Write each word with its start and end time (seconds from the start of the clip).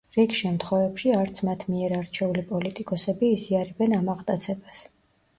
რიგ 0.17 0.31
შემთხვევებში– 0.37 1.11
არც 1.17 1.41
მათ 1.49 1.65
მიერ 1.73 1.93
არჩეული 1.97 2.43
პოლიტიკოსები 2.51 3.29
იზიარებენ 3.35 3.93
ამ 3.99 4.09
აღტაცებას. 4.15 4.81